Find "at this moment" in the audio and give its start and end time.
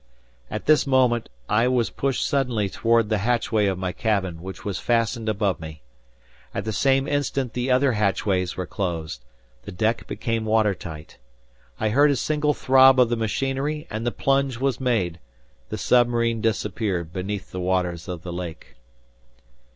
0.49-1.29